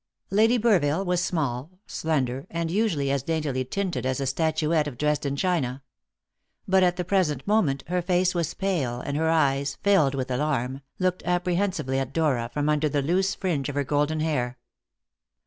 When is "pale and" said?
8.55-9.15